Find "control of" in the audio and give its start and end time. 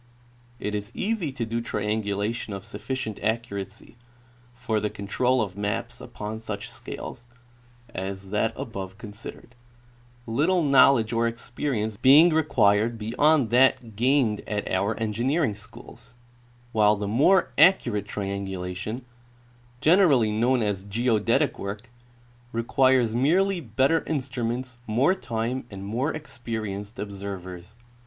4.89-5.55